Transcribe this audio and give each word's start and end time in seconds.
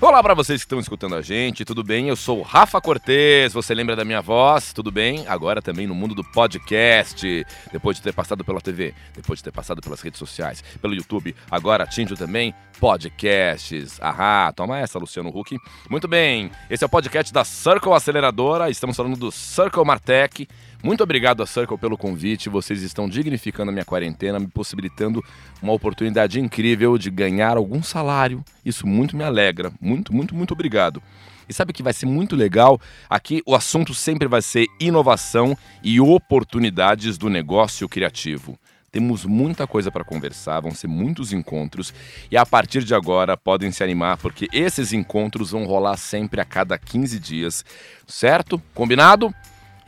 Olá 0.00 0.22
para 0.22 0.32
vocês 0.32 0.60
que 0.60 0.64
estão 0.64 0.78
escutando 0.78 1.16
a 1.16 1.22
gente, 1.22 1.64
tudo 1.64 1.82
bem? 1.82 2.08
Eu 2.08 2.14
sou 2.14 2.38
o 2.38 2.42
Rafa 2.42 2.80
Cortez, 2.80 3.52
você 3.52 3.74
lembra 3.74 3.96
da 3.96 4.04
minha 4.04 4.22
voz? 4.22 4.72
Tudo 4.72 4.92
bem? 4.92 5.26
Agora 5.26 5.60
também 5.60 5.88
no 5.88 5.94
mundo 5.94 6.14
do 6.14 6.22
podcast, 6.22 7.44
depois 7.72 7.96
de 7.96 8.02
ter 8.04 8.12
passado 8.12 8.44
pela 8.44 8.60
TV, 8.60 8.94
depois 9.12 9.40
de 9.40 9.44
ter 9.44 9.50
passado 9.50 9.82
pelas 9.82 10.00
redes 10.00 10.20
sociais, 10.20 10.62
pelo 10.80 10.94
YouTube, 10.94 11.34
agora 11.50 11.82
atinjo 11.82 12.14
também 12.14 12.54
podcasts. 12.78 14.00
Ahá, 14.00 14.52
toma 14.52 14.78
essa, 14.78 15.00
Luciano 15.00 15.30
Huck. 15.30 15.58
Muito 15.90 16.06
bem, 16.06 16.52
esse 16.70 16.84
é 16.84 16.86
o 16.86 16.90
podcast 16.90 17.32
da 17.32 17.42
Circle 17.42 17.92
Aceleradora, 17.92 18.70
estamos 18.70 18.96
falando 18.96 19.16
do 19.16 19.32
Circle 19.32 19.84
Martech. 19.84 20.46
Muito 20.80 21.02
obrigado 21.02 21.42
a 21.42 21.46
Circle 21.46 21.76
pelo 21.76 21.98
convite. 21.98 22.48
Vocês 22.48 22.82
estão 22.82 23.08
dignificando 23.08 23.70
a 23.70 23.72
minha 23.72 23.84
quarentena, 23.84 24.38
me 24.38 24.46
possibilitando 24.46 25.24
uma 25.60 25.72
oportunidade 25.72 26.38
incrível 26.38 26.96
de 26.96 27.10
ganhar 27.10 27.56
algum 27.56 27.82
salário. 27.82 28.44
Isso 28.64 28.86
muito 28.86 29.16
me 29.16 29.24
alegra. 29.24 29.72
Muito, 29.80 30.14
muito, 30.14 30.36
muito 30.36 30.52
obrigado. 30.52 31.02
E 31.48 31.52
sabe 31.52 31.72
que 31.72 31.82
vai 31.82 31.92
ser 31.92 32.06
muito 32.06 32.36
legal? 32.36 32.80
Aqui 33.10 33.42
o 33.44 33.56
assunto 33.56 33.92
sempre 33.92 34.28
vai 34.28 34.40
ser 34.40 34.66
inovação 34.78 35.58
e 35.82 36.00
oportunidades 36.00 37.18
do 37.18 37.28
negócio 37.28 37.88
criativo. 37.88 38.56
Temos 38.92 39.24
muita 39.24 39.66
coisa 39.66 39.90
para 39.90 40.04
conversar, 40.04 40.60
vão 40.60 40.70
ser 40.70 40.86
muitos 40.86 41.32
encontros 41.32 41.92
e 42.30 42.36
a 42.36 42.46
partir 42.46 42.84
de 42.84 42.94
agora 42.94 43.36
podem 43.36 43.70
se 43.70 43.82
animar 43.82 44.16
porque 44.16 44.48
esses 44.52 44.92
encontros 44.92 45.50
vão 45.50 45.64
rolar 45.66 45.96
sempre 45.96 46.40
a 46.40 46.44
cada 46.44 46.78
15 46.78 47.18
dias, 47.18 47.64
certo? 48.06 48.62
Combinado? 48.74 49.34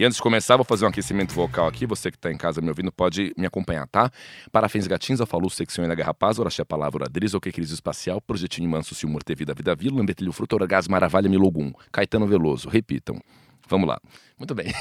E 0.00 0.04
antes 0.06 0.16
de 0.16 0.22
começar, 0.22 0.56
vou 0.56 0.64
fazer 0.64 0.86
um 0.86 0.88
aquecimento 0.88 1.34
vocal 1.34 1.68
aqui. 1.68 1.84
Você 1.84 2.10
que 2.10 2.16
está 2.16 2.32
em 2.32 2.36
casa 2.38 2.62
me 2.62 2.70
ouvindo 2.70 2.90
pode 2.90 3.34
me 3.36 3.44
acompanhar, 3.44 3.86
tá? 3.86 4.10
Parafins 4.50 4.86
gatinhos, 4.86 5.20
alfalu, 5.20 5.50
secção 5.50 5.86
da 5.86 5.94
garrapaz, 5.94 6.38
oraxé 6.38 6.64
palavra, 6.64 7.04
driz, 7.06 7.34
ok, 7.34 7.52
crise 7.52 7.74
espacial, 7.74 8.18
projetinho 8.18 8.66
manso, 8.66 8.94
silmur, 8.94 9.20
vida, 9.28 9.52
vida, 9.52 9.74
vila, 9.74 9.98
lambetilho, 9.98 10.32
fruto, 10.32 10.56
orgasmo, 10.56 10.92
maravilha, 10.92 11.28
milogum, 11.28 11.70
Caetano 11.92 12.26
Veloso. 12.26 12.70
Repitam. 12.70 13.20
Vamos 13.68 13.86
lá. 13.86 14.00
Muito 14.38 14.54
bem. 14.54 14.72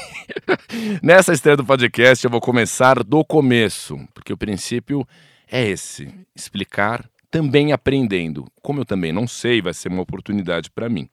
Nessa 1.04 1.34
estreia 1.34 1.58
do 1.58 1.66
podcast, 1.66 2.24
eu 2.24 2.32
vou 2.32 2.40
começar 2.40 3.04
do 3.04 3.26
começo, 3.26 4.00
porque 4.14 4.32
o 4.32 4.38
princípio 4.38 5.06
é 5.52 5.68
esse: 5.68 6.10
explicar 6.34 7.04
também 7.30 7.74
aprendendo. 7.74 8.46
Como 8.62 8.80
eu 8.80 8.86
também 8.86 9.12
não 9.12 9.28
sei, 9.28 9.62
vai 9.62 9.74
ser 9.74 9.90
uma 9.90 10.02
oportunidade 10.02 10.72
para 10.72 10.88
mim. 10.88 11.10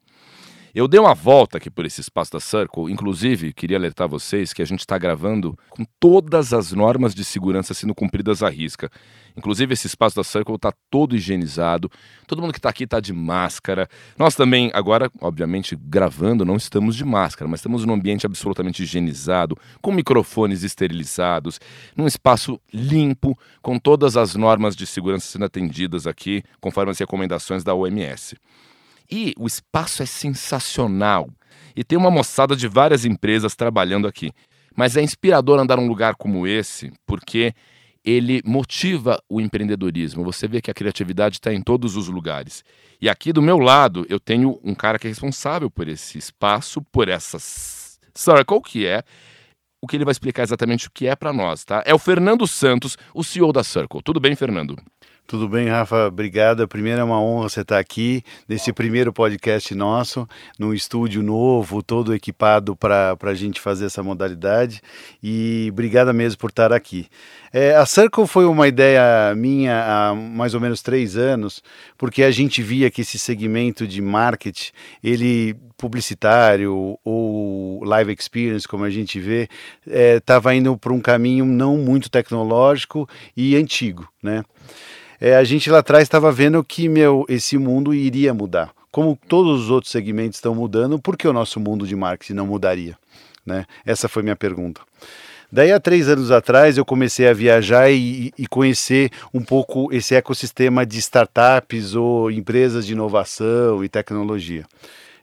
Eu 0.77 0.87
dei 0.87 0.99
uma 0.99 1.15
volta 1.15 1.57
aqui 1.57 1.71
por 1.71 1.87
esse 1.87 2.01
espaço 2.01 2.31
da 2.33 2.39
Circle, 2.39 2.91
inclusive 2.91 3.51
queria 3.51 3.77
alertar 3.77 4.07
vocês 4.07 4.53
que 4.53 4.61
a 4.61 4.65
gente 4.65 4.81
está 4.81 4.95
gravando 4.95 5.57
com 5.71 5.83
todas 5.99 6.53
as 6.53 6.71
normas 6.71 7.15
de 7.15 7.25
segurança 7.25 7.73
sendo 7.73 7.95
cumpridas 7.95 8.43
à 8.43 8.49
risca. 8.51 8.87
Inclusive 9.35 9.73
esse 9.73 9.87
espaço 9.87 10.15
da 10.15 10.23
Circle 10.23 10.53
está 10.53 10.71
todo 10.91 11.15
higienizado, 11.15 11.89
todo 12.27 12.43
mundo 12.43 12.51
que 12.51 12.59
está 12.59 12.69
aqui 12.69 12.83
está 12.83 12.99
de 12.99 13.11
máscara. 13.11 13.89
Nós 14.19 14.35
também, 14.35 14.69
agora, 14.71 15.09
obviamente, 15.19 15.75
gravando, 15.75 16.45
não 16.45 16.57
estamos 16.57 16.95
de 16.95 17.03
máscara, 17.03 17.49
mas 17.49 17.59
estamos 17.59 17.83
num 17.83 17.95
ambiente 17.95 18.27
absolutamente 18.27 18.83
higienizado, 18.83 19.57
com 19.81 19.91
microfones 19.91 20.61
esterilizados, 20.61 21.59
num 21.95 22.05
espaço 22.05 22.61
limpo, 22.71 23.35
com 23.63 23.79
todas 23.79 24.15
as 24.15 24.35
normas 24.35 24.75
de 24.75 24.85
segurança 24.85 25.25
sendo 25.25 25.45
atendidas 25.45 26.05
aqui, 26.05 26.43
conforme 26.61 26.91
as 26.91 26.99
recomendações 26.99 27.63
da 27.63 27.73
OMS. 27.73 28.35
E 29.09 29.33
o 29.37 29.47
espaço 29.47 30.03
é 30.03 30.05
sensacional. 30.05 31.29
E 31.75 31.83
tem 31.83 31.97
uma 31.97 32.11
moçada 32.11 32.55
de 32.55 32.67
várias 32.67 33.05
empresas 33.05 33.55
trabalhando 33.55 34.07
aqui. 34.07 34.31
Mas 34.75 34.97
é 34.97 35.01
inspirador 35.01 35.59
andar 35.59 35.77
num 35.77 35.87
lugar 35.87 36.15
como 36.15 36.45
esse, 36.45 36.91
porque 37.05 37.53
ele 38.03 38.41
motiva 38.45 39.21
o 39.29 39.41
empreendedorismo. 39.41 40.23
Você 40.23 40.47
vê 40.47 40.61
que 40.61 40.71
a 40.71 40.73
criatividade 40.73 41.37
está 41.37 41.53
em 41.53 41.61
todos 41.61 41.95
os 41.95 42.07
lugares. 42.07 42.63
E 43.01 43.09
aqui 43.09 43.33
do 43.33 43.41
meu 43.41 43.57
lado, 43.57 44.05
eu 44.09 44.19
tenho 44.19 44.59
um 44.63 44.73
cara 44.73 44.97
que 44.97 45.07
é 45.07 45.09
responsável 45.09 45.69
por 45.69 45.87
esse 45.87 46.17
espaço, 46.17 46.81
por 46.91 47.09
essa 47.09 47.37
Circle, 47.39 48.61
que 48.61 48.85
é 48.85 49.03
o 49.81 49.87
que 49.87 49.95
ele 49.95 50.05
vai 50.05 50.11
explicar 50.11 50.43
exatamente 50.43 50.87
o 50.87 50.91
que 50.91 51.05
é 51.05 51.15
para 51.15 51.31
nós, 51.31 51.63
tá? 51.63 51.83
É 51.85 51.93
o 51.93 51.99
Fernando 51.99 52.47
Santos, 52.47 52.97
o 53.13 53.23
CEO 53.23 53.53
da 53.53 53.63
Circle. 53.63 54.01
Tudo 54.01 54.19
bem, 54.19 54.35
Fernando? 54.35 54.75
Tudo 55.27 55.49
bem, 55.49 55.67
Rafa? 55.67 56.07
Obrigado. 56.07 56.65
Primeiro 56.69 57.01
é 57.01 57.03
uma 57.03 57.21
honra 57.21 57.49
você 57.49 57.59
estar 57.59 57.77
aqui 57.77 58.23
nesse 58.47 58.71
primeiro 58.71 59.11
podcast 59.11 59.75
nosso, 59.75 60.25
num 60.57 60.73
estúdio 60.73 61.21
novo, 61.21 61.83
todo 61.83 62.15
equipado 62.15 62.77
para 62.77 63.17
a 63.21 63.33
gente 63.33 63.59
fazer 63.59 63.87
essa 63.87 64.01
modalidade. 64.01 64.81
E 65.21 65.67
obrigada 65.69 66.13
mesmo 66.13 66.39
por 66.39 66.49
estar 66.49 66.71
aqui. 66.71 67.07
É, 67.51 67.75
a 67.75 67.85
Circle 67.85 68.25
foi 68.25 68.45
uma 68.45 68.69
ideia 68.69 69.35
minha 69.35 69.83
há 69.85 70.15
mais 70.15 70.53
ou 70.53 70.61
menos 70.61 70.81
três 70.81 71.17
anos, 71.17 71.61
porque 71.97 72.23
a 72.23 72.31
gente 72.31 72.63
via 72.63 72.89
que 72.89 73.01
esse 73.01 73.19
segmento 73.19 73.85
de 73.85 74.01
marketing, 74.01 74.71
ele 75.03 75.57
publicitário 75.75 76.97
ou 77.03 77.83
live 77.83 78.15
experience, 78.17 78.65
como 78.65 78.85
a 78.85 78.89
gente 78.89 79.19
vê, 79.19 79.49
estava 79.85 80.53
é, 80.53 80.57
indo 80.57 80.77
para 80.77 80.93
um 80.93 81.01
caminho 81.01 81.43
não 81.43 81.77
muito 81.77 82.09
tecnológico 82.09 83.09
e 83.35 83.57
antigo, 83.57 84.07
né? 84.23 84.41
É, 85.19 85.35
a 85.35 85.43
gente 85.43 85.69
lá 85.69 85.79
atrás 85.79 86.03
estava 86.03 86.31
vendo 86.31 86.63
que 86.63 86.87
meu, 86.87 87.25
esse 87.27 87.57
mundo 87.57 87.93
iria 87.93 88.33
mudar. 88.33 88.71
Como 88.91 89.17
todos 89.27 89.63
os 89.63 89.69
outros 89.69 89.91
segmentos 89.91 90.37
estão 90.37 90.55
mudando, 90.55 90.99
por 90.99 91.17
que 91.17 91.27
o 91.27 91.33
nosso 91.33 91.59
mundo 91.59 91.85
de 91.85 91.95
marketing 91.95 92.33
não 92.33 92.47
mudaria? 92.47 92.97
Né? 93.45 93.65
Essa 93.85 94.07
foi 94.07 94.23
minha 94.23 94.35
pergunta. 94.35 94.81
Daí, 95.49 95.71
há 95.71 95.79
três 95.79 96.09
anos 96.09 96.29
atrás, 96.29 96.77
eu 96.77 96.83
comecei 96.83 97.27
a 97.27 97.33
viajar 97.33 97.89
e, 97.89 98.33
e, 98.37 98.45
conhecer 98.47 99.09
um 99.33 99.41
pouco 99.41 99.87
esse 99.93 100.13
ecossistema 100.13 100.85
de 100.85 100.99
startups 100.99 101.95
ou 101.95 102.29
empresas 102.29 102.85
de 102.85 102.91
inovação 102.91 103.81
e 103.81 103.87
tecnologia. 103.87 104.65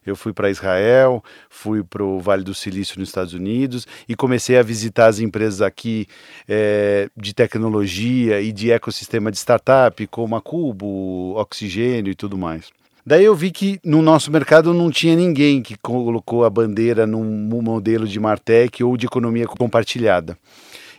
Eu 0.07 0.15
fui 0.15 0.33
para 0.33 0.51
Israel, 0.51 1.23
fui 1.49 1.83
para 1.83 2.03
o 2.03 2.21
Vale 2.21 2.45
do 2.45 2.55
Silício 2.55 2.99
nos 2.99 3.09
Estados 3.09 3.33
Unidos 3.33 3.87
e 4.09 4.15
comecei 4.15 4.59
a 4.59 4.63
visitar 4.63 5.07
as 5.07 5.19
empresas 5.19 5.63
aqui 5.63 6.07
é, 6.49 7.09
de 7.17 7.33
tecnologia 7.35 8.41
e 8.41 8.53
de 8.53 8.71
ecossistema 8.71 9.31
de 9.31 9.39
startup, 9.39 10.07
como 10.09 10.37
a 10.37 10.41
Cubo, 10.41 11.35
Oxigênio 11.37 12.11
e 12.11 12.15
tudo 12.15 12.37
mais. 12.37 12.71
Daí 13.07 13.25
eu 13.25 13.35
vi 13.35 13.51
que 13.51 13.79
no 13.85 14.01
nosso 14.01 14.31
mercado 14.31 14.73
não 14.73 14.91
tinha 14.91 15.15
ninguém 15.15 15.61
que 15.61 15.77
colocou 15.77 16.45
a 16.45 16.49
bandeira 16.49 17.07
num 17.07 17.25
modelo 17.63 18.09
de 18.09 18.19
Martech 18.19 18.83
ou 18.83 18.97
de 18.97 19.05
economia 19.05 19.47
compartilhada. 19.47 20.39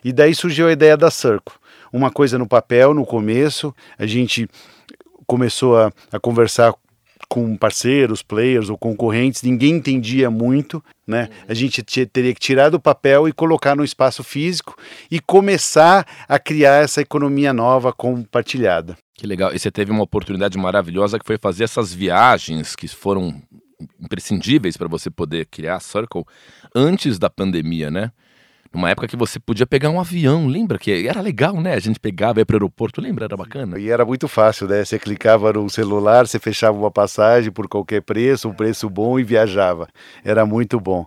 E 0.03 0.13
daí 0.13 0.35
surgiu 0.35 0.67
a 0.67 0.71
ideia 0.71 0.95
da 0.95 1.09
Circo. 1.09 1.59
Uma 1.91 2.11
coisa 2.11 2.37
no 2.37 2.47
papel 2.47 2.93
no 2.93 3.05
começo, 3.05 3.73
a 3.97 4.05
gente 4.05 4.47
começou 5.25 5.77
a, 5.77 5.91
a 6.11 6.19
conversar 6.19 6.75
com 7.35 7.57
parceiros, 7.57 8.23
players 8.23 8.69
ou 8.69 8.77
concorrentes, 8.77 9.43
ninguém 9.43 9.75
entendia 9.75 10.31
muito, 10.31 10.81
né? 11.05 11.27
A 11.49 11.53
gente 11.53 11.83
teria 11.83 12.33
que 12.33 12.39
tirar 12.39 12.69
do 12.69 12.79
papel 12.79 13.27
e 13.27 13.33
colocar 13.33 13.75
no 13.75 13.83
espaço 13.83 14.23
físico 14.23 14.73
e 15.11 15.19
começar 15.19 16.07
a 16.29 16.39
criar 16.39 16.81
essa 16.81 17.01
economia 17.01 17.51
nova 17.51 17.91
compartilhada. 17.91 18.97
Que 19.13 19.27
legal. 19.27 19.53
E 19.53 19.59
você 19.59 19.69
teve 19.69 19.91
uma 19.91 20.03
oportunidade 20.03 20.57
maravilhosa 20.57 21.19
que 21.19 21.25
foi 21.25 21.37
fazer 21.37 21.65
essas 21.65 21.93
viagens 21.93 22.73
que 22.73 22.87
foram 22.87 23.35
imprescindíveis 24.01 24.77
para 24.77 24.87
você 24.87 25.09
poder 25.09 25.45
criar 25.47 25.75
a 25.75 25.79
Circle 25.81 26.23
antes 26.73 27.19
da 27.19 27.29
pandemia, 27.29 27.91
né? 27.91 28.13
Numa 28.75 28.89
época 28.89 29.07
que 29.07 29.15
você 29.15 29.39
podia 29.39 29.65
pegar 29.65 29.89
um 29.89 30.01
avião, 30.01 30.47
lembra 30.47 30.77
que 30.77 31.07
era 31.07 31.21
legal, 31.21 31.61
né? 31.61 31.75
A 31.75 31.79
gente 31.79 31.97
pegava, 31.97 32.39
ia 32.39 32.45
para 32.45 32.55
o 32.55 32.57
aeroporto, 32.57 32.99
lembra? 32.99 33.23
Era 33.23 33.37
bacana. 33.37 33.79
E 33.79 33.89
era 33.89 34.03
muito 34.03 34.27
fácil, 34.27 34.67
né? 34.67 34.83
Você 34.83 34.99
clicava 34.99 35.53
no 35.53 35.69
celular, 35.69 36.27
você 36.27 36.37
fechava 36.39 36.77
uma 36.77 36.91
passagem 36.91 37.53
por 37.53 37.69
qualquer 37.69 38.01
preço, 38.01 38.49
um 38.49 38.53
preço 38.53 38.89
bom 38.89 39.17
e 39.17 39.23
viajava. 39.23 39.87
Era 40.25 40.45
muito 40.45 40.77
bom. 40.77 41.05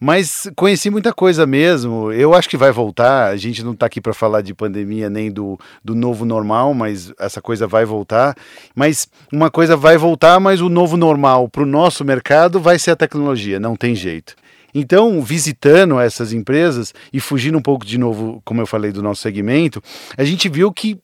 Mas 0.00 0.50
conheci 0.56 0.88
muita 0.88 1.12
coisa 1.12 1.46
mesmo. 1.46 2.10
Eu 2.10 2.32
acho 2.32 2.48
que 2.48 2.56
vai 2.56 2.72
voltar. 2.72 3.28
A 3.28 3.36
gente 3.36 3.62
não 3.62 3.72
está 3.72 3.84
aqui 3.84 4.00
para 4.00 4.14
falar 4.14 4.40
de 4.40 4.54
pandemia 4.54 5.10
nem 5.10 5.30
do, 5.30 5.58
do 5.84 5.94
novo 5.94 6.24
normal, 6.24 6.72
mas 6.72 7.12
essa 7.20 7.42
coisa 7.42 7.66
vai 7.66 7.84
voltar. 7.84 8.34
Mas 8.74 9.06
uma 9.30 9.50
coisa 9.50 9.76
vai 9.76 9.98
voltar, 9.98 10.40
mas 10.40 10.62
o 10.62 10.70
novo 10.70 10.96
normal 10.96 11.46
para 11.46 11.62
o 11.62 11.66
nosso 11.66 12.06
mercado 12.06 12.58
vai 12.58 12.78
ser 12.78 12.92
a 12.92 12.96
tecnologia, 12.96 13.60
não 13.60 13.76
tem 13.76 13.94
jeito. 13.94 14.34
Então, 14.74 15.20
visitando 15.22 16.00
essas 16.00 16.32
empresas 16.32 16.94
e 17.12 17.20
fugindo 17.20 17.58
um 17.58 17.62
pouco 17.62 17.84
de 17.84 17.98
novo, 17.98 18.40
como 18.44 18.60
eu 18.60 18.66
falei, 18.66 18.92
do 18.92 19.02
nosso 19.02 19.22
segmento, 19.22 19.82
a 20.16 20.24
gente 20.24 20.48
viu 20.48 20.72
que 20.72 20.98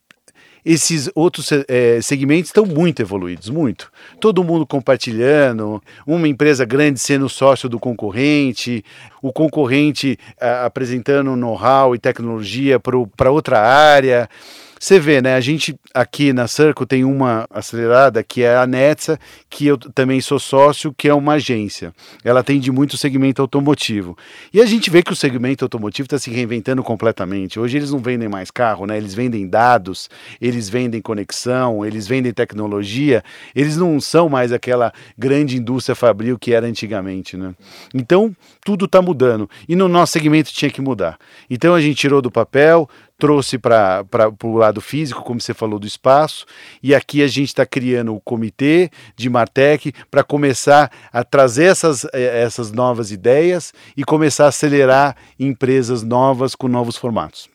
esses 0.65 1.09
outros 1.15 1.51
é, 1.67 2.01
segmentos 2.03 2.51
estão 2.51 2.67
muito 2.67 3.01
evoluídos, 3.01 3.49
muito. 3.49 3.91
Todo 4.21 4.45
mundo 4.45 4.67
compartilhando, 4.67 5.83
uma 6.07 6.29
empresa 6.29 6.65
grande 6.65 6.99
sendo 6.99 7.29
sócio 7.29 7.69
do 7.69 7.79
concorrente, 7.79 8.85
o 9.23 9.33
concorrente 9.33 10.19
a, 10.41 10.67
apresentando 10.67 11.37
know-how 11.37 11.95
e 11.95 11.99
tecnologia 11.99 12.79
para 12.79 13.31
outra 13.31 13.61
área. 13.61 14.29
Você 14.79 15.01
vê, 15.01 15.21
né? 15.21 15.35
A 15.35 15.41
gente 15.41 15.79
aqui 15.93 16.33
na 16.33 16.47
Circle 16.47 16.87
tem 16.87 17.05
uma 17.05 17.47
acelerada 17.51 18.23
que 18.23 18.43
é 18.43 18.57
a 18.57 18.67
Netsa, 18.67 19.19
que 19.51 19.67
eu 19.67 19.77
também 19.77 20.21
sou 20.21 20.39
sócio, 20.39 20.95
que 20.97 21.09
é 21.09 21.15
uma 21.15 21.35
agência. 21.35 21.93
Ela 22.25 22.41
atende 22.41 22.71
muito 22.71 22.95
o 22.95 22.97
segmento 22.97 23.43
automotivo. 23.43 24.17
E 24.53 24.61
a 24.61 24.67
gente 24.67 24.91
vê 24.91 25.03
que 25.03 25.13
o 25.13 25.17
segmento 25.17 25.65
automotivo 25.65 26.07
está 26.07 26.19
se 26.19 26.31
reinventando 26.31 26.83
completamente. 26.83 27.59
Hoje 27.59 27.77
eles 27.77 27.91
não 27.91 27.99
vendem 27.99 28.29
mais 28.29 28.51
carro, 28.51 28.87
né? 28.87 28.97
Eles 28.97 29.15
vendem 29.15 29.49
dados, 29.49 30.09
eles 30.41 30.69
vendem 30.69 31.01
conexão, 31.01 31.85
eles 31.85 32.07
vendem 32.07 32.33
tecnologia. 32.33 33.23
Eles 33.55 33.77
não 33.77 34.01
são 34.01 34.29
mais 34.29 34.53
aquela 34.53 34.93
grande 35.17 35.57
indústria 35.57 35.95
fabril 35.95 36.39
que 36.39 36.53
era 36.53 36.67
antigamente, 36.67 37.37
né? 37.37 37.55
Então, 37.95 38.35
tudo 38.65 38.85
está 38.85 39.01
mudando. 39.01 39.49
E 39.69 39.75
no 39.75 39.89
nosso 39.89 40.13
segmento 40.13 40.53
tinha 40.53 40.71
que 40.71 40.81
mudar. 40.81 41.19
Então 41.49 41.75
a 41.75 41.81
gente 41.81 41.97
tirou 41.97 42.21
do 42.21 42.31
papel, 42.31 42.89
trouxe 43.19 43.59
para 43.59 44.05
o 44.45 44.57
lado 44.57 44.81
físico, 44.81 45.23
como 45.23 45.41
você 45.41 45.53
falou, 45.53 45.79
do 45.79 45.87
espaço, 45.87 46.47
e 46.83 46.95
aqui 46.95 47.23
a 47.23 47.27
gente 47.27 47.49
está 47.49 47.67
criando 47.67 48.15
o 48.15 48.21
comitê 48.21 48.91
de 49.17 49.29
Martech 49.29 49.93
para 50.11 50.23
começar 50.23 50.91
a 51.13 51.25
trazer 51.25 51.65
essas, 51.65 52.05
eh, 52.15 52.43
essas 52.43 52.71
novas 52.71 53.11
ideias 53.11 53.73
e 53.97 54.05
começar 54.05 54.45
a 54.45 54.49
acelerar 54.49 55.17
empresas 55.39 56.03
novas 56.05 56.55
com 56.55 56.69
novos 56.69 56.97
formatos. 56.97 57.49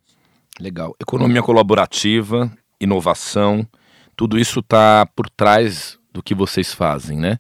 Legal. 0.60 0.96
Economia 1.00 1.42
colaborativa, 1.42 2.52
inovação, 2.80 3.66
tudo 4.16 4.38
isso 4.38 4.60
está 4.60 5.08
por 5.16 5.30
trás 5.30 5.98
do 6.14 6.22
que 6.22 6.36
vocês 6.36 6.72
fazem, 6.72 7.18
né? 7.18 7.40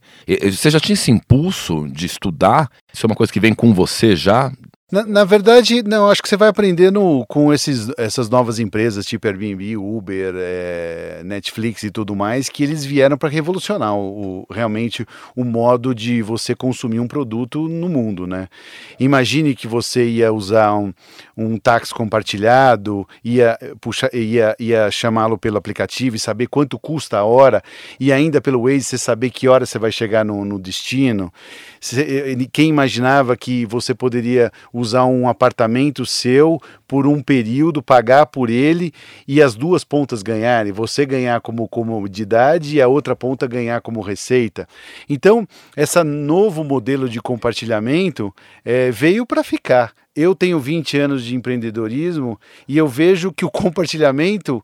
Você 0.51 0.71
já 0.71 0.79
tinha 0.79 0.95
esse 0.95 1.11
impulso 1.11 1.87
de 1.89 2.07
estudar? 2.07 2.69
Isso 2.91 3.05
é 3.05 3.07
uma 3.07 3.15
coisa 3.15 3.31
que 3.31 3.39
vem 3.39 3.53
com 3.53 3.71
você 3.71 4.15
já, 4.15 4.51
na, 4.93 5.03
na, 5.07 5.23
verdade, 5.23 5.81
não, 5.81 6.07
acho 6.07 6.21
que 6.21 6.29
você 6.29 6.37
vai 6.37 6.47
aprendendo 6.49 7.25
com 7.27 7.51
esses, 7.51 7.89
essas 7.97 8.29
novas 8.29 8.59
empresas, 8.59 9.07
tipo 9.07 9.25
Airbnb, 9.25 9.75
Uber, 9.75 10.35
é, 10.37 11.21
Netflix 11.25 11.81
e 11.81 11.89
tudo 11.89 12.15
mais, 12.15 12.47
que 12.47 12.63
eles 12.63 12.85
vieram 12.85 13.17
para 13.17 13.27
revolucionar 13.27 13.95
o, 13.95 14.45
realmente 14.51 15.03
o 15.35 15.43
modo 15.43 15.95
de 15.95 16.21
você 16.21 16.53
consumir 16.53 16.99
um 16.99 17.07
produto 17.07 17.67
no 17.67 17.89
mundo, 17.89 18.27
né? 18.27 18.47
Imagine 18.99 19.55
que 19.55 19.67
você 19.67 20.07
ia 20.07 20.31
usar 20.31 20.75
um, 20.75 20.93
um 21.35 21.57
táxi 21.57 21.91
compartilhado, 21.91 23.07
ia, 23.25 23.57
puxa, 23.81 24.11
ia, 24.13 24.55
ia 24.59 24.91
chamá-lo 24.91 25.39
pelo 25.39 25.57
aplicativo 25.57 26.17
e 26.17 26.19
saber 26.19 26.45
quanto 26.45 26.77
custa 26.77 27.17
a 27.17 27.23
hora, 27.23 27.63
e 27.99 28.13
ainda 28.13 28.39
pelo 28.39 28.65
Waze 28.65 28.83
você 28.83 28.99
saber 28.99 29.31
que 29.31 29.47
hora 29.47 29.65
você 29.65 29.79
vai 29.79 29.91
chegar 29.91 30.23
no, 30.23 30.45
no 30.45 30.59
destino. 30.59 31.33
Quem 32.51 32.69
imaginava 32.69 33.35
que 33.35 33.65
você 33.65 33.95
poderia 33.95 34.51
um 34.91 35.29
apartamento 35.29 36.05
seu 36.05 36.59
por 36.87 37.07
um 37.07 37.21
período, 37.21 37.81
pagar 37.81 38.25
por 38.25 38.49
ele 38.49 38.91
e 39.27 39.41
as 39.41 39.55
duas 39.55 39.83
pontas 39.83 40.21
ganharem, 40.21 40.73
você 40.73 41.05
ganhar 41.05 41.39
como 41.39 41.67
comodidade 41.67 42.75
e 42.75 42.81
a 42.81 42.87
outra 42.87 43.15
ponta 43.15 43.47
ganhar 43.47 43.79
como 43.81 44.01
receita. 44.01 44.67
Então, 45.09 45.47
esse 45.77 46.03
novo 46.03 46.63
modelo 46.63 47.07
de 47.07 47.21
compartilhamento 47.21 48.33
é, 48.65 48.91
veio 48.91 49.25
para 49.25 49.43
ficar. 49.43 49.93
Eu 50.15 50.35
tenho 50.35 50.59
20 50.59 50.97
anos 50.97 51.23
de 51.23 51.35
empreendedorismo 51.35 52.39
e 52.67 52.77
eu 52.77 52.87
vejo 52.87 53.31
que 53.31 53.45
o 53.45 53.49
compartilhamento 53.49 54.63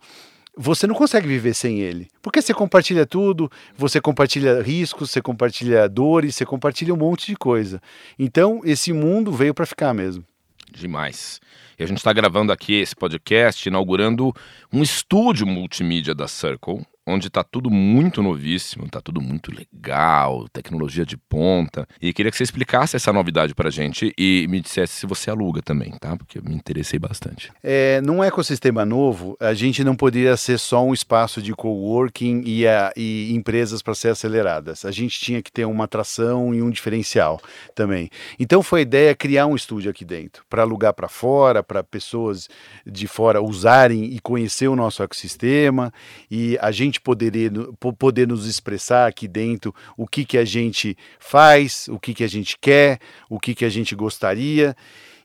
você 0.57 0.85
não 0.87 0.95
consegue 0.95 1.27
viver 1.27 1.53
sem 1.53 1.79
ele. 1.79 2.07
Porque 2.21 2.41
você 2.41 2.53
compartilha 2.53 3.05
tudo, 3.05 3.51
você 3.77 4.01
compartilha 4.01 4.61
riscos, 4.61 5.11
você 5.11 5.21
compartilha 5.21 5.87
dores, 5.87 6.35
você 6.35 6.45
compartilha 6.45 6.93
um 6.93 6.97
monte 6.97 7.27
de 7.27 7.35
coisa. 7.35 7.81
Então, 8.17 8.61
esse 8.63 8.91
mundo 8.91 9.31
veio 9.31 9.53
para 9.53 9.65
ficar 9.65 9.93
mesmo. 9.93 10.23
Demais. 10.71 11.39
E 11.77 11.83
a 11.83 11.85
gente 11.85 11.97
está 11.97 12.11
gravando 12.11 12.51
aqui 12.51 12.73
esse 12.75 12.95
podcast, 12.95 13.67
inaugurando 13.67 14.33
um 14.71 14.83
estúdio 14.83 15.47
multimídia 15.47 16.13
da 16.13 16.27
Circle, 16.27 16.85
onde 17.09 17.27
está 17.27 17.43
tudo 17.43 17.69
muito 17.69 18.21
novíssimo, 18.21 18.85
está 18.85 19.01
tudo 19.01 19.19
muito 19.21 19.51
legal, 19.51 20.47
tecnologia 20.53 21.05
de 21.05 21.17
ponta. 21.17 21.87
E 22.01 22.13
queria 22.13 22.31
que 22.31 22.37
você 22.37 22.43
explicasse 22.43 22.95
essa 22.95 23.11
novidade 23.11 23.55
para 23.55 23.69
a 23.69 23.71
gente 23.71 24.13
e 24.17 24.47
me 24.47 24.61
dissesse 24.61 24.93
se 24.93 25.05
você 25.05 25.29
aluga 25.29 25.61
também, 25.61 25.91
tá? 25.99 26.15
Porque 26.15 26.37
eu 26.37 26.43
me 26.43 26.53
interessei 26.53 26.99
bastante. 26.99 27.51
É, 27.63 27.99
num 28.01 28.23
ecossistema 28.23 28.85
novo, 28.85 29.35
a 29.39 29.53
gente 29.53 29.83
não 29.83 29.95
poderia 29.95 30.37
ser 30.37 30.57
só 30.57 30.83
um 30.83 30.93
espaço 30.93 31.41
de 31.41 31.53
coworking 31.53 32.43
e, 32.45 32.67
a, 32.67 32.93
e 32.95 33.33
empresas 33.33 33.81
para 33.81 33.95
ser 33.95 34.09
aceleradas. 34.09 34.85
A 34.85 34.91
gente 34.91 35.19
tinha 35.19 35.41
que 35.41 35.51
ter 35.51 35.65
uma 35.65 35.85
atração 35.85 36.53
e 36.53 36.61
um 36.61 36.69
diferencial 36.69 37.41
também. 37.73 38.09
Então 38.39 38.61
foi 38.61 38.79
a 38.79 38.83
ideia 38.83 39.15
criar 39.15 39.47
um 39.47 39.55
estúdio 39.55 39.89
aqui 39.91 40.05
dentro, 40.05 40.43
para 40.49 40.61
alugar 40.61 40.93
para 40.93 41.07
fora, 41.07 41.63
para 41.63 41.83
pessoas 41.83 42.47
de 42.85 43.07
fora 43.07 43.41
usarem 43.41 44.05
e 44.05 44.19
conhecer 44.19 44.67
o 44.67 44.75
nosso 44.75 45.01
ecossistema 45.01 45.91
e 46.29 46.57
a 46.61 46.71
gente 46.71 46.98
gente 46.99 47.01
poderia, 47.01 47.49
poder 47.97 48.27
nos 48.27 48.45
expressar 48.45 49.07
aqui 49.07 49.27
dentro 49.27 49.73
o 49.97 50.05
que, 50.05 50.25
que 50.25 50.37
a 50.37 50.45
gente 50.45 50.97
faz, 51.17 51.87
o 51.87 51.97
que, 51.97 52.13
que 52.13 52.23
a 52.23 52.27
gente 52.27 52.57
quer, 52.59 52.99
o 53.29 53.39
que, 53.39 53.55
que 53.55 53.65
a 53.65 53.69
gente 53.69 53.95
gostaria. 53.95 54.75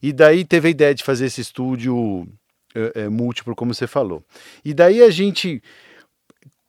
E 0.01 0.13
daí 0.13 0.45
teve 0.45 0.69
a 0.69 0.71
ideia 0.71 0.95
de 0.95 1.03
fazer 1.03 1.27
esse 1.27 1.41
estúdio 1.41 2.27
é, 2.75 3.03
é, 3.03 3.09
múltiplo, 3.09 3.55
como 3.55 3.75
você 3.75 3.87
falou. 3.87 4.23
E 4.65 4.73
daí 4.73 5.03
a 5.03 5.11
gente, 5.11 5.63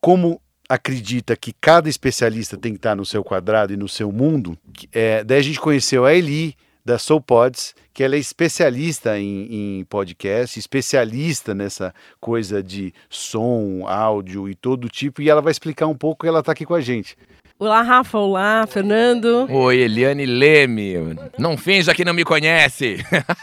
como 0.02 0.42
acredita 0.68 1.36
que 1.36 1.54
cada 1.62 1.88
especialista 1.88 2.58
tem 2.58 2.74
que 2.74 2.80
estar 2.80 2.96
no 2.96 3.06
seu 3.06 3.24
quadrado 3.24 3.72
e 3.72 3.78
no 3.78 3.88
seu 3.88 4.12
mundo, 4.12 4.58
é, 4.92 5.24
daí 5.24 5.40
a 5.40 5.44
gente 5.44 5.60
conheceu 5.60 6.06
a 6.06 6.14
Eli, 6.14 6.56
da 6.86 7.00
Soul 7.00 7.20
Pods, 7.20 7.74
que 7.92 8.04
ela 8.04 8.16
é 8.16 8.20
especialista 8.20 9.18
em, 9.20 9.80
em 9.80 9.86
podcast, 9.86 10.60
especialista 10.60 11.56
nessa 11.56 11.94
coisa 12.22 12.62
de 12.62 12.94
som, 13.10 13.88
áudio 13.88 14.48
e 14.48 14.54
todo 14.54 14.88
tipo, 14.88 15.22
e 15.22 15.30
ela 15.30 15.42
vai 15.42 15.52
explicar 15.52 15.88
um 15.88 15.96
pouco 15.96 16.26
e 16.26 16.30
ela 16.30 16.42
está 16.42 16.52
aqui 16.52 16.64
com 16.64 16.76
a 16.76 16.82
gente. 16.82 17.18
Olá, 17.58 17.82
Rafa. 17.82 18.18
Olá, 18.18 18.68
Fernando. 18.68 19.48
Oi, 19.50 19.78
Eliane 19.78 20.26
Leme. 20.26 20.96
Não 21.40 21.56
finja 21.56 21.96
que 21.96 22.04
não 22.04 22.14
me 22.14 22.26
conhece. 22.26 22.98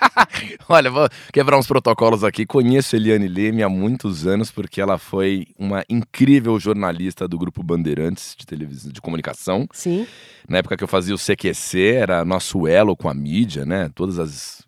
Olha, 0.69 0.91
vou 0.91 1.09
quebrar 1.33 1.59
uns 1.59 1.67
protocolos 1.67 2.23
aqui. 2.23 2.45
Conheço 2.45 2.95
Eliane 2.95 3.27
Leme 3.27 3.63
há 3.63 3.71
muitos 3.71 4.27
anos 4.27 4.51
porque 4.51 4.83
ela 4.83 4.99
foi 4.99 5.47
uma 5.59 5.83
incrível 5.89 6.61
jornalista 6.61 7.27
do 7.27 7.39
grupo 7.39 7.63
Bandeirantes 7.63 8.37
de 8.39 8.45
televisão, 8.45 8.93
de 8.93 9.01
comunicação. 9.01 9.67
Sim. 9.73 10.07
Na 10.47 10.59
época 10.59 10.77
que 10.77 10.85
eu 10.85 10.89
fazia 10.89 11.15
o 11.15 11.19
CQC, 11.19 11.95
era 11.95 12.23
nosso 12.23 12.69
elo 12.69 12.95
com 12.95 13.09
a 13.09 13.15
mídia, 13.15 13.65
né? 13.65 13.91
Todas 13.95 14.19
as 14.19 14.63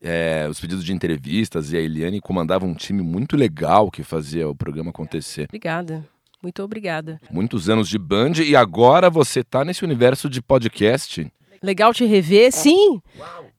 é, 0.00 0.46
os 0.48 0.58
pedidos 0.60 0.82
de 0.82 0.94
entrevistas 0.94 1.72
e 1.72 1.76
a 1.76 1.80
Eliane 1.80 2.22
comandava 2.22 2.64
um 2.64 2.72
time 2.72 3.02
muito 3.02 3.36
legal 3.36 3.90
que 3.90 4.02
fazia 4.02 4.48
o 4.48 4.54
programa 4.54 4.88
acontecer. 4.88 5.44
Obrigada. 5.44 6.06
Muito 6.42 6.62
obrigada. 6.62 7.20
Muitos 7.30 7.68
anos 7.68 7.88
de 7.88 7.98
Band 7.98 8.32
e 8.44 8.54
agora 8.54 9.10
você 9.10 9.40
está 9.40 9.64
nesse 9.64 9.84
universo 9.84 10.28
de 10.28 10.40
podcast. 10.40 11.30
Legal 11.62 11.92
te 11.92 12.04
rever, 12.04 12.52
sim. 12.52 13.00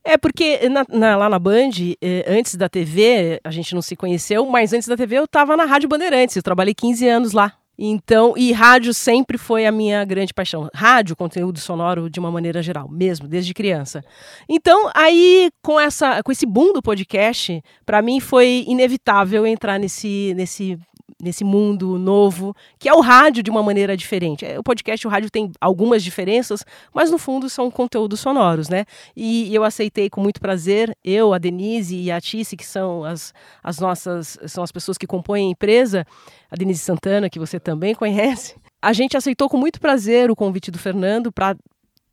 É 0.03 0.17
porque 0.17 0.69
na, 0.69 0.85
na, 0.89 1.17
lá 1.17 1.29
na 1.29 1.37
Band, 1.37 1.71
eh, 2.01 2.25
antes 2.27 2.55
da 2.55 2.69
TV, 2.69 3.41
a 3.43 3.51
gente 3.51 3.75
não 3.75 3.81
se 3.81 3.95
conheceu, 3.95 4.45
mas 4.45 4.71
antes 4.71 4.87
da 4.87 4.95
TV 4.95 5.17
eu 5.17 5.25
estava 5.25 5.57
na 5.57 5.65
Rádio 5.65 5.89
Bandeirantes, 5.89 6.35
eu 6.35 6.43
trabalhei 6.43 6.73
15 6.73 7.07
anos 7.07 7.33
lá. 7.33 7.53
Então, 7.81 8.33
e 8.35 8.51
rádio 8.51 8.93
sempre 8.93 9.37
foi 9.37 9.65
a 9.65 9.71
minha 9.71 10.03
grande 10.03 10.33
paixão. 10.33 10.69
Rádio, 10.73 11.15
conteúdo 11.15 11.59
sonoro 11.59 12.09
de 12.09 12.19
uma 12.19 12.29
maneira 12.29 12.61
geral, 12.61 12.89
mesmo, 12.89 13.25
desde 13.25 13.53
criança. 13.53 14.03
Então, 14.49 14.91
aí 14.93 15.49
com 15.63 15.79
essa 15.79 16.21
com 16.21 16.29
esse 16.29 16.45
boom 16.45 16.73
do 16.73 16.81
podcast, 16.81 17.61
para 17.85 18.01
mim 18.01 18.19
foi 18.19 18.65
inevitável 18.67 19.47
entrar 19.47 19.79
nesse 19.79 20.33
nesse 20.35 20.77
nesse 21.21 21.43
mundo 21.43 21.97
novo, 21.99 22.55
que 22.77 22.87
é 22.87 22.93
o 22.93 23.01
rádio 23.01 23.43
de 23.43 23.51
uma 23.51 23.61
maneira 23.61 23.95
diferente. 23.97 24.45
É, 24.45 24.57
o 24.57 24.63
podcast 24.63 25.05
e 25.05 25.07
o 25.07 25.11
rádio 25.11 25.29
tem 25.29 25.51
algumas 25.59 26.03
diferenças, 26.03 26.63
mas 26.93 27.11
no 27.11 27.17
fundo 27.17 27.49
são 27.49 27.69
conteúdos 27.69 28.19
sonoros, 28.19 28.69
né? 28.69 28.85
E 29.15 29.53
eu 29.53 29.63
aceitei 29.63 30.09
com 30.09 30.21
muito 30.21 30.39
prazer, 30.39 30.95
eu, 31.03 31.33
a 31.33 31.37
Denise 31.37 31.95
e 31.95 32.09
a 32.09 32.21
Tice, 32.21 32.55
que 32.55 32.65
são 32.65 33.03
as, 33.03 33.33
as 33.61 33.79
nossas, 33.79 34.37
são 34.47 34.63
as 34.63 34.71
pessoas 34.71 34.97
que 34.97 35.05
compõem 35.05 35.47
a 35.47 35.51
empresa, 35.51 36.05
a 36.49 36.55
Denise 36.55 36.79
Santana, 36.79 37.29
que 37.29 37.39
você 37.39 37.59
também 37.59 37.93
conhece. 37.93 38.55
A 38.81 38.93
gente 38.93 39.17
aceitou 39.17 39.49
com 39.49 39.57
muito 39.57 39.79
prazer 39.81 40.31
o 40.31 40.35
convite 40.35 40.71
do 40.71 40.79
Fernando 40.79 41.31
para 41.31 41.55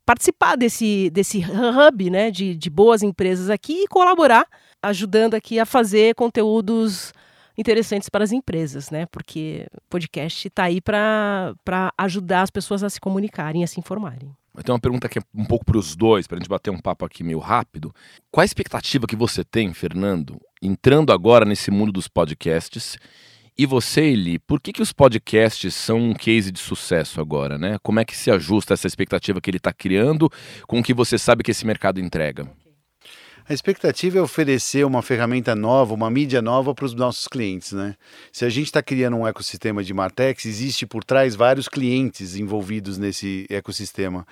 participar 0.05 0.55
desse, 0.55 1.09
desse 1.09 1.39
hub 1.39 2.09
né, 2.09 2.31
de, 2.31 2.55
de 2.55 2.69
boas 2.69 3.03
empresas 3.03 3.49
aqui 3.49 3.83
e 3.83 3.87
colaborar, 3.87 4.45
ajudando 4.81 5.33
aqui 5.33 5.59
a 5.59 5.65
fazer 5.65 6.15
conteúdos 6.15 7.13
interessantes 7.57 8.09
para 8.09 8.23
as 8.23 8.31
empresas, 8.31 8.91
né? 8.91 9.05
Porque 9.07 9.67
podcast 9.89 10.47
está 10.47 10.63
aí 10.65 10.79
para 10.79 11.55
ajudar 11.97 12.43
as 12.43 12.51
pessoas 12.51 12.83
a 12.83 12.89
se 12.89 12.99
comunicarem, 12.99 13.63
a 13.63 13.67
se 13.67 13.79
informarem. 13.79 14.31
Eu 14.55 14.63
tenho 14.63 14.73
uma 14.73 14.81
pergunta 14.81 15.07
que 15.07 15.19
é 15.19 15.21
um 15.35 15.45
pouco 15.45 15.65
para 15.65 15.77
os 15.77 15.95
dois, 15.95 16.25
para 16.25 16.37
a 16.37 16.39
gente 16.39 16.49
bater 16.49 16.71
um 16.71 16.79
papo 16.79 17.05
aqui 17.05 17.23
meio 17.23 17.37
rápido. 17.37 17.93
Qual 18.31 18.41
a 18.41 18.45
expectativa 18.45 19.05
que 19.05 19.15
você 19.15 19.43
tem, 19.43 19.71
Fernando, 19.73 20.39
entrando 20.61 21.13
agora 21.13 21.45
nesse 21.45 21.69
mundo 21.69 21.91
dos 21.91 22.07
podcasts? 22.07 22.97
E 23.55 23.65
você, 23.65 24.01
Eli, 24.01 24.39
por 24.39 24.59
que, 24.59 24.73
que 24.73 24.81
os 24.81 24.93
podcasts 24.93 25.73
são 25.75 25.97
um 25.97 26.13
case 26.13 26.51
de 26.51 26.59
sucesso 26.59 27.21
agora, 27.21 27.57
né? 27.57 27.77
Como 27.83 27.99
é 27.99 28.05
que 28.05 28.15
se 28.15 28.31
ajusta 28.31 28.73
essa 28.73 28.87
expectativa 28.87 29.39
que 29.39 29.49
ele 29.49 29.57
está 29.57 29.73
criando 29.73 30.29
com 30.67 30.79
o 30.79 30.83
que 30.83 30.93
você 30.93 31.17
sabe 31.17 31.43
que 31.43 31.51
esse 31.51 31.65
mercado 31.65 31.99
entrega? 31.99 32.47
A 33.49 33.53
expectativa 33.53 34.17
é 34.17 34.21
oferecer 34.21 34.85
uma 34.85 35.01
ferramenta 35.01 35.55
nova, 35.55 35.93
uma 35.93 36.09
mídia 36.09 36.41
nova 36.41 36.75
para 36.75 36.83
os 36.83 36.93
nossos 36.93 37.29
clientes, 37.29 37.71
né? 37.71 37.95
Se 38.29 38.43
a 38.43 38.49
gente 38.49 38.65
está 38.65 38.83
criando 38.83 39.15
um 39.15 39.25
ecossistema 39.25 39.81
de 39.81 39.93
Martex, 39.93 40.45
existe 40.45 40.85
por 40.85 41.01
trás 41.01 41.33
vários 41.33 41.69
clientes 41.69 42.35
envolvidos 42.35 42.97
nesse 42.97 43.47
ecossistema. 43.49 44.27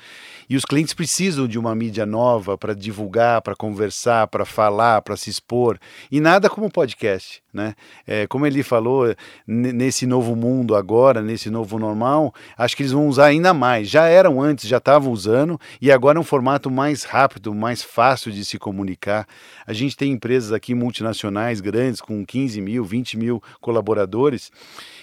E 0.50 0.57
os 0.57 0.65
clientes 0.65 0.93
precisam 0.93 1.48
de 1.48 1.57
uma 1.57 1.74
mídia 1.74 2.05
nova 2.05 2.57
para 2.57 2.75
divulgar, 2.75 3.41
para 3.41 3.55
conversar, 3.55 4.27
para 4.27 4.43
falar, 4.43 5.01
para 5.01 5.15
se 5.15 5.29
expor. 5.29 5.79
E 6.12 6.19
nada 6.19 6.50
como 6.50 6.69
podcast, 6.69 7.41
né? 7.53 7.74
É, 8.05 8.27
como 8.27 8.45
ele 8.45 8.63
falou, 8.63 9.15
nesse 9.48 10.05
novo 10.05 10.36
mundo 10.36 10.75
agora, 10.75 11.22
nesse 11.22 11.50
novo 11.50 11.79
normal, 11.79 12.34
acho 12.57 12.75
que 12.75 12.84
eles 12.84 12.91
vão 12.91 13.07
usar 13.07 13.27
ainda 13.27 13.53
mais. 13.53 13.88
Já 13.88 14.07
eram 14.07 14.41
antes, 14.41 14.67
já 14.67 14.75
estavam 14.75 15.10
usando, 15.10 15.57
e 15.81 15.89
agora 15.89 16.17
é 16.17 16.22
um 16.22 16.24
formato 16.25 16.69
mais 16.69 17.05
rápido, 17.05 17.55
mais 17.55 17.81
fácil 17.81 18.29
de 18.29 18.43
se 18.43 18.60
comunicar 18.60 19.04
a 19.09 19.74
gente 19.74 19.95
tem 19.95 20.12
empresas 20.12 20.51
aqui 20.51 20.74
multinacionais 20.74 21.62
grandes, 21.62 22.01
com 22.01 22.25
15 22.25 22.62
mil, 22.62 22.83
20 22.83 23.17
mil 23.17 23.43
colaboradores, 23.62 24.51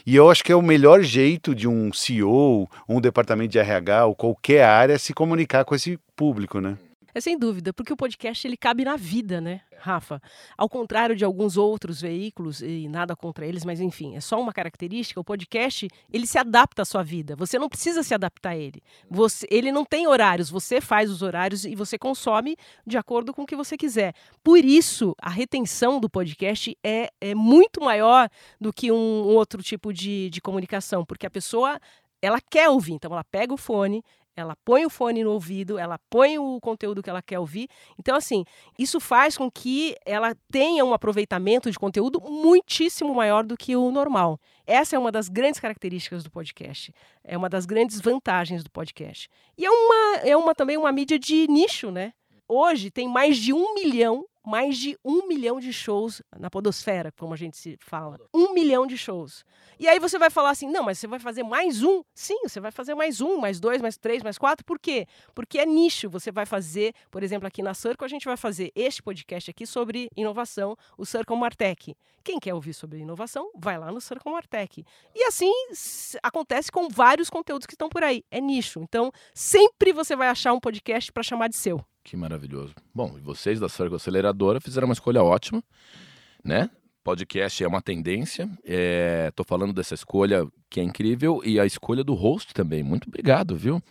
e 0.06 0.16
eu 0.16 0.30
acho 0.30 0.42
que 0.44 0.52
é 0.52 0.56
o 0.56 0.62
melhor 0.62 1.02
jeito 1.02 1.54
de 1.54 1.68
um 1.68 1.92
CEO, 1.92 2.68
um 2.88 3.00
departamento 3.00 3.52
de 3.52 3.58
RH 3.58 4.06
ou 4.06 4.14
qualquer 4.14 4.64
área 4.64 4.98
se 4.98 5.12
comunicar 5.12 5.64
com 5.64 5.74
esse 5.74 5.98
público, 6.16 6.60
né? 6.60 6.76
É 7.14 7.20
sem 7.20 7.38
dúvida, 7.38 7.72
porque 7.74 7.92
o 7.92 7.96
podcast 7.96 8.46
ele 8.46 8.56
cabe 8.56 8.84
na 8.84 8.96
vida, 8.96 9.38
né, 9.40 9.60
Rafa? 9.78 10.20
Ao 10.56 10.66
contrário 10.66 11.14
de 11.14 11.24
alguns 11.24 11.58
outros 11.58 12.00
veículos, 12.00 12.62
e 12.62 12.88
nada 12.88 13.14
contra 13.14 13.46
eles, 13.46 13.64
mas 13.64 13.80
enfim, 13.80 14.16
é 14.16 14.20
só 14.20 14.40
uma 14.40 14.52
característica, 14.52 15.20
o 15.20 15.24
podcast 15.24 15.88
ele 16.10 16.26
se 16.26 16.38
adapta 16.38 16.82
à 16.82 16.84
sua 16.84 17.02
vida. 17.02 17.36
Você 17.36 17.58
não 17.58 17.68
precisa 17.68 18.02
se 18.02 18.14
adaptar 18.14 18.50
a 18.50 18.56
ele. 18.56 18.82
Você, 19.10 19.46
ele 19.50 19.70
não 19.70 19.84
tem 19.84 20.06
horários, 20.06 20.48
você 20.48 20.80
faz 20.80 21.10
os 21.10 21.20
horários 21.20 21.66
e 21.66 21.74
você 21.74 21.98
consome 21.98 22.56
de 22.86 22.96
acordo 22.96 23.34
com 23.34 23.42
o 23.42 23.46
que 23.46 23.56
você 23.56 23.76
quiser. 23.76 24.14
Por 24.42 24.64
isso, 24.64 25.14
a 25.20 25.28
retenção 25.28 26.00
do 26.00 26.08
podcast 26.08 26.74
é, 26.82 27.10
é 27.20 27.34
muito 27.34 27.80
maior 27.82 28.30
do 28.58 28.72
que 28.72 28.90
um, 28.90 28.96
um 28.96 29.34
outro 29.34 29.62
tipo 29.62 29.92
de, 29.92 30.30
de 30.30 30.40
comunicação, 30.40 31.04
porque 31.04 31.26
a 31.26 31.30
pessoa 31.30 31.78
ela 32.22 32.40
quer 32.40 32.70
ouvir, 32.70 32.92
então 32.92 33.12
ela 33.12 33.24
pega 33.24 33.52
o 33.52 33.56
fone, 33.56 34.02
ela 34.34 34.56
põe 34.64 34.84
o 34.86 34.90
fone 34.90 35.22
no 35.22 35.32
ouvido, 35.32 35.78
ela 35.78 35.98
põe 36.10 36.38
o 36.38 36.58
conteúdo 36.60 37.02
que 37.02 37.10
ela 37.10 37.22
quer 37.22 37.38
ouvir. 37.38 37.68
Então, 37.98 38.16
assim, 38.16 38.44
isso 38.78 38.98
faz 38.98 39.36
com 39.36 39.50
que 39.50 39.94
ela 40.06 40.34
tenha 40.50 40.84
um 40.84 40.94
aproveitamento 40.94 41.70
de 41.70 41.78
conteúdo 41.78 42.20
muitíssimo 42.20 43.14
maior 43.14 43.44
do 43.44 43.56
que 43.56 43.76
o 43.76 43.90
normal. 43.90 44.40
Essa 44.66 44.96
é 44.96 44.98
uma 44.98 45.12
das 45.12 45.28
grandes 45.28 45.60
características 45.60 46.22
do 46.24 46.30
podcast. 46.30 46.94
É 47.22 47.36
uma 47.36 47.48
das 47.48 47.66
grandes 47.66 48.00
vantagens 48.00 48.64
do 48.64 48.70
podcast. 48.70 49.28
E 49.56 49.66
é 49.66 49.70
uma, 49.70 50.16
é 50.22 50.36
uma 50.36 50.54
também 50.54 50.76
uma 50.76 50.92
mídia 50.92 51.18
de 51.18 51.46
nicho, 51.48 51.90
né? 51.90 52.12
Hoje 52.48 52.90
tem 52.90 53.08
mais 53.08 53.36
de 53.36 53.52
um 53.52 53.74
milhão 53.74 54.24
mais 54.44 54.76
de 54.76 54.98
um 55.04 55.26
milhão 55.26 55.60
de 55.60 55.72
shows 55.72 56.22
na 56.38 56.50
podosfera, 56.50 57.12
como 57.12 57.34
a 57.34 57.36
gente 57.36 57.56
se 57.56 57.76
fala. 57.80 58.18
Um 58.34 58.52
milhão 58.52 58.86
de 58.86 58.98
shows. 58.98 59.44
E 59.78 59.88
aí 59.88 59.98
você 59.98 60.18
vai 60.18 60.30
falar 60.30 60.50
assim, 60.50 60.68
não, 60.68 60.82
mas 60.82 60.98
você 60.98 61.06
vai 61.06 61.18
fazer 61.18 61.42
mais 61.42 61.82
um? 61.82 62.02
Sim, 62.14 62.38
você 62.42 62.60
vai 62.60 62.70
fazer 62.70 62.94
mais 62.94 63.20
um, 63.20 63.38
mais 63.38 63.60
dois, 63.60 63.80
mais 63.80 63.96
três, 63.96 64.22
mais 64.22 64.38
quatro. 64.38 64.64
Por 64.64 64.78
quê? 64.78 65.06
Porque 65.34 65.58
é 65.58 65.66
nicho. 65.66 66.10
Você 66.10 66.30
vai 66.30 66.46
fazer, 66.46 66.94
por 67.10 67.22
exemplo, 67.22 67.46
aqui 67.46 67.62
na 67.62 67.74
Circle, 67.74 68.04
a 68.04 68.08
gente 68.08 68.24
vai 68.24 68.36
fazer 68.36 68.72
este 68.74 69.02
podcast 69.02 69.50
aqui 69.50 69.66
sobre 69.66 70.08
inovação, 70.16 70.76
o 70.98 71.06
Circle 71.06 71.36
Martech. 71.36 71.94
Quem 72.24 72.38
quer 72.38 72.54
ouvir 72.54 72.74
sobre 72.74 72.98
inovação, 72.98 73.50
vai 73.54 73.78
lá 73.78 73.90
no 73.90 74.00
Circle 74.00 74.32
Martech. 74.32 74.84
E 75.14 75.24
assim 75.24 75.52
acontece 76.22 76.70
com 76.70 76.88
vários 76.88 77.28
conteúdos 77.28 77.66
que 77.66 77.74
estão 77.74 77.88
por 77.88 78.02
aí. 78.02 78.24
É 78.30 78.40
nicho. 78.40 78.80
Então, 78.80 79.10
sempre 79.34 79.92
você 79.92 80.14
vai 80.14 80.28
achar 80.28 80.52
um 80.52 80.60
podcast 80.60 81.12
para 81.12 81.22
chamar 81.22 81.48
de 81.48 81.56
seu. 81.56 81.84
Que 82.04 82.16
maravilhoso. 82.16 82.74
Bom, 82.94 83.16
e 83.16 83.20
vocês 83.20 83.60
da 83.60 83.68
Circle 83.68 83.96
Aceleradora 83.96 84.60
fizeram 84.60 84.86
uma 84.86 84.92
escolha 84.92 85.22
ótima, 85.22 85.62
né? 86.44 86.68
Podcast 87.04 87.62
é 87.62 87.68
uma 87.68 87.80
tendência. 87.82 88.44
Estou 88.64 89.44
é, 89.44 89.48
falando 89.48 89.72
dessa 89.72 89.94
escolha 89.94 90.46
que 90.68 90.80
é 90.80 90.82
incrível 90.82 91.40
e 91.44 91.58
a 91.58 91.66
escolha 91.66 92.04
do 92.04 92.14
host 92.14 92.54
também. 92.54 92.82
Muito 92.82 93.08
obrigado, 93.08 93.56
viu? 93.56 93.82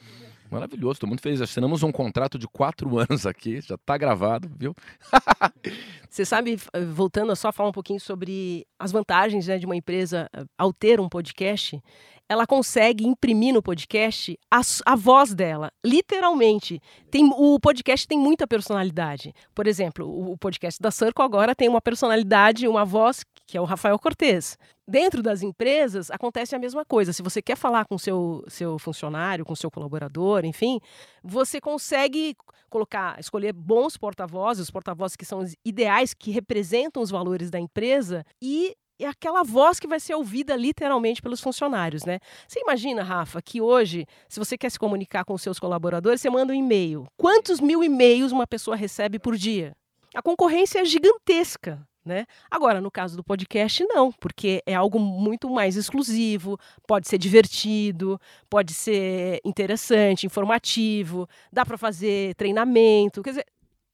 Maravilhoso, 0.52 0.94
estou 0.94 1.08
muito 1.08 1.22
feliz. 1.22 1.40
Assinamos 1.40 1.82
um 1.82 1.92
contrato 1.94 2.38
de 2.38 2.46
quatro 2.46 3.00
anos 3.00 3.26
aqui, 3.26 3.62
já 3.62 3.76
está 3.76 3.98
gravado, 3.98 4.52
viu? 4.58 4.76
Você 6.10 6.26
sabe, 6.26 6.58
voltando 6.94 7.32
a 7.32 7.36
só 7.38 7.54
falar 7.54 7.70
um 7.70 7.74
pouquinho 7.74 8.00
sobre 8.02 8.68
as 8.78 8.92
vantagens 8.92 9.48
né, 9.48 9.58
de 9.58 9.66
uma 9.66 9.78
empresa 9.78 10.30
eh, 10.34 10.44
ao 10.58 10.74
ter 10.74 11.00
um 11.00 11.08
podcast, 11.08 11.82
ela 12.32 12.48
consegue 12.48 13.06
imprimir 13.06 13.54
no 13.54 13.62
podcast 13.62 14.40
a, 14.50 14.62
a, 14.86 14.96
voz 14.96 15.34
dela, 15.34 15.70
literalmente. 15.86 16.82
Tem, 17.10 17.30
o 17.30 17.60
podcast 17.60 18.08
tem 18.08 18.18
muita 18.18 18.48
personalidade. 18.48 19.34
Por 19.54 19.68
exemplo, 19.68 20.08
o, 20.08 20.32
o 20.32 20.38
podcast 20.38 20.82
da 20.82 20.90
Circle 20.92 21.26
agora 21.26 21.54
tem 21.54 21.68
uma 21.68 21.82
personalidade, 21.82 22.70
uma 22.70 22.86
voz 22.86 23.26
que 23.46 23.58
é 23.58 23.62
o 23.62 23.66
Rafael 23.66 24.00
Cortez. 24.00 24.58
Dentro 24.88 25.22
das 25.22 25.42
empresas 25.42 26.10
acontece 26.10 26.56
a 26.56 26.60
mesma 26.60 26.86
coisa. 26.86 27.12
Se 27.12 27.22
você 27.22 27.42
quer 27.42 27.58
falar 27.58 27.84
com 27.84 27.98
seu 27.98 28.46
seu 28.48 28.80
funcionário, 28.80 29.44
com 29.44 29.54
seu 29.54 29.70
colaborador, 29.70 30.46
enfim, 30.46 30.80
você 31.22 31.60
consegue 31.60 32.34
colocar, 32.70 33.20
escolher 33.20 33.52
bons 33.52 33.98
porta-vozes, 33.98 34.64
os 34.64 34.72
porta-vozes 34.72 35.18
que 35.18 35.26
são 35.26 35.46
ideais, 35.66 36.14
que 36.14 36.32
representam 36.32 37.04
os 37.04 37.10
valores 37.10 37.52
da 37.52 37.60
empresa 37.60 38.26
e 38.42 38.74
é 39.04 39.08
aquela 39.08 39.44
voz 39.44 39.80
que 39.80 39.88
vai 39.88 40.00
ser 40.00 40.16
ouvida 40.16 40.56
literalmente 40.56 41.22
pelos 41.22 41.42
funcionários, 41.42 42.06
né? 42.06 42.20
Você 42.48 42.60
imagina, 42.60 43.04
Rafa, 43.04 43.42
que 43.42 43.62
hoje, 43.62 44.06
se 44.28 44.40
você 44.40 44.58
quer 44.58 44.70
se 44.70 44.80
comunicar 44.80 45.26
com 45.26 45.38
seus 45.38 45.60
colaboradores, 45.60 46.22
você 46.22 46.30
manda 46.30 46.54
um 46.54 46.56
e-mail. 46.56 47.06
Quantos 47.18 47.60
mil 47.60 47.84
e-mails 47.84 48.32
uma 48.32 48.48
pessoa 48.48 48.76
recebe 48.76 49.20
por 49.20 49.36
dia? 49.36 49.76
A 50.14 50.22
concorrência 50.22 50.80
é 50.80 50.86
gigantesca. 50.86 51.86
Né? 52.04 52.26
Agora, 52.50 52.82
no 52.82 52.90
caso 52.90 53.16
do 53.16 53.24
podcast, 53.24 53.86
não, 53.88 54.12
porque 54.12 54.64
é 54.66 54.74
algo 54.74 54.98
muito 54.98 55.48
mais 55.48 55.76
exclusivo, 55.76 56.58
pode 56.88 57.08
ser 57.08 57.20
divertido, 57.20 58.20
pode 58.50 58.74
ser 58.74 59.40
interessante, 59.46 60.26
informativo, 60.26 61.30
dá 61.54 61.64
para 61.64 61.78
fazer 61.78 62.34
treinamento. 62.34 63.22
Quer 63.22 63.30
dizer, 63.30 63.46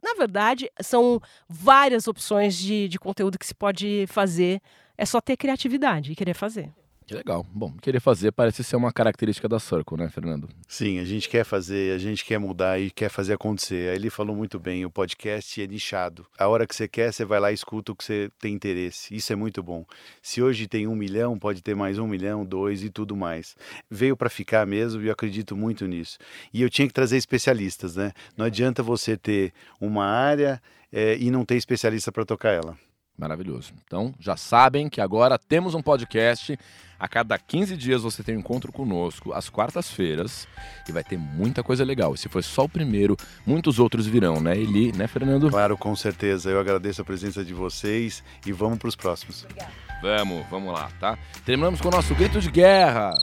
na 0.01 0.13
verdade, 0.13 0.71
são 0.81 1.19
várias 1.49 2.07
opções 2.07 2.55
de, 2.55 2.87
de 2.87 2.97
conteúdo 2.97 3.37
que 3.37 3.45
se 3.45 3.53
pode 3.53 4.05
fazer 4.07 4.61
é 4.97 5.05
só 5.05 5.21
ter 5.21 5.37
criatividade 5.37 6.11
e 6.11 6.15
querer 6.15 6.33
fazer. 6.33 6.71
Que 7.07 7.15
legal. 7.15 7.45
Bom, 7.53 7.71
querer 7.81 8.01
fazer 8.01 8.33
parece 8.33 8.65
ser 8.65 8.75
uma 8.75 8.91
característica 8.91 9.47
da 9.47 9.59
Circle, 9.59 9.97
né, 9.97 10.09
Fernando? 10.09 10.49
Sim, 10.67 10.99
a 10.99 11.05
gente 11.05 11.29
quer 11.29 11.45
fazer, 11.45 11.95
a 11.95 11.97
gente 11.97 12.25
quer 12.25 12.37
mudar 12.37 12.81
e 12.81 12.91
quer 12.91 13.07
fazer 13.07 13.31
acontecer. 13.31 13.89
Aí 13.89 13.95
ele 13.95 14.09
falou 14.09 14.35
muito 14.35 14.59
bem, 14.59 14.83
o 14.85 14.91
podcast 14.91 15.61
é 15.63 15.65
nichado. 15.65 16.27
A 16.37 16.49
hora 16.49 16.67
que 16.67 16.75
você 16.75 16.85
quer, 16.85 17.13
você 17.13 17.23
vai 17.23 17.39
lá 17.39 17.49
e 17.49 17.53
escuta 17.53 17.93
o 17.93 17.95
que 17.95 18.03
você 18.03 18.29
tem 18.41 18.53
interesse. 18.53 19.15
Isso 19.15 19.31
é 19.31 19.37
muito 19.37 19.63
bom. 19.63 19.85
Se 20.21 20.41
hoje 20.41 20.67
tem 20.67 20.85
um 20.85 20.97
milhão, 20.97 21.39
pode 21.39 21.61
ter 21.61 21.77
mais 21.77 21.97
um 21.97 22.05
milhão, 22.05 22.45
dois 22.45 22.83
e 22.83 22.89
tudo 22.89 23.15
mais. 23.15 23.55
Veio 23.89 24.17
para 24.17 24.29
ficar 24.29 24.67
mesmo 24.67 25.01
e 25.01 25.07
eu 25.07 25.13
acredito 25.13 25.55
muito 25.55 25.87
nisso. 25.87 26.17
E 26.53 26.61
eu 26.61 26.69
tinha 26.69 26.89
que 26.89 26.93
trazer 26.93 27.15
especialistas, 27.15 27.95
né? 27.95 28.11
Não 28.35 28.45
adianta 28.45 28.83
você 28.83 29.15
ter 29.15 29.53
uma 29.79 30.05
área 30.05 30.61
é, 30.91 31.17
e 31.17 31.31
não 31.31 31.45
ter 31.45 31.55
especialista 31.55 32.11
para 32.11 32.25
tocar 32.25 32.51
ela. 32.51 32.77
Maravilhoso. 33.17 33.73
Então, 33.83 34.13
já 34.19 34.37
sabem 34.37 34.87
que 34.87 35.01
agora 35.01 35.39
temos 35.39 35.73
um 35.73 35.81
podcast. 35.81 36.57
A 36.99 37.07
cada 37.07 37.37
15 37.37 37.77
dias 37.77 38.01
você 38.01 38.23
tem 38.23 38.35
um 38.35 38.39
encontro 38.39 38.71
conosco, 38.71 39.31
às 39.31 39.49
quartas-feiras, 39.49 40.47
e 40.89 40.91
vai 40.91 41.03
ter 41.03 41.15
muita 41.15 41.61
coisa 41.61 41.83
legal. 41.83 42.15
Esse 42.15 42.27
foi 42.27 42.41
só 42.41 42.63
o 42.63 42.69
primeiro, 42.69 43.15
muitos 43.45 43.77
outros 43.77 44.07
virão, 44.07 44.41
né, 44.41 44.57
Eli, 44.57 44.91
né, 44.93 45.05
Fernando? 45.05 45.47
Claro, 45.49 45.77
com 45.77 45.95
certeza. 45.95 46.49
Eu 46.49 46.59
agradeço 46.59 47.01
a 47.01 47.05
presença 47.05 47.45
de 47.45 47.53
vocês 47.53 48.23
e 48.45 48.51
vamos 48.51 48.79
para 48.79 48.87
os 48.87 48.95
próximos. 48.95 49.43
Obrigada. 49.43 49.71
Vamos, 50.01 50.45
vamos 50.49 50.73
lá, 50.73 50.89
tá? 50.99 51.19
Terminamos 51.45 51.81
com 51.81 51.87
o 51.87 51.91
nosso 51.91 52.15
grito 52.15 52.39
de 52.39 52.49
guerra. 52.49 53.13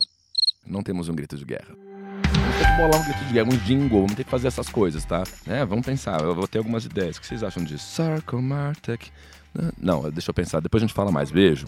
Não 0.65 0.83
temos 0.83 1.09
um 1.09 1.15
grito 1.15 1.37
de 1.37 1.45
guerra. 1.45 1.75
Ter 2.59 2.67
que 2.67 2.77
bolar 2.77 3.01
um 3.01 3.05
grito 3.05 3.25
de 3.25 3.33
guerra, 3.33 3.49
um 3.49 3.57
jingle, 3.59 4.01
vamos 4.03 4.15
ter 4.15 4.23
que 4.23 4.31
fazer 4.31 4.47
essas 4.47 4.69
coisas, 4.69 5.05
tá? 5.05 5.25
É, 5.49 5.65
vamos 5.65 5.85
pensar, 5.85 6.21
eu 6.21 6.35
vou 6.35 6.47
ter 6.47 6.59
algumas 6.59 6.85
ideias. 6.85 7.17
O 7.17 7.21
que 7.21 7.27
vocês 7.27 7.43
acham 7.43 7.65
disso? 7.65 7.85
Circle 7.85 8.41
Martech. 8.41 9.11
Não, 9.81 10.11
deixa 10.11 10.31
eu 10.31 10.35
pensar, 10.35 10.61
depois 10.61 10.83
a 10.83 10.87
gente 10.87 10.95
fala 10.95 11.13
mais. 11.13 11.31
Beijo. 11.31 11.67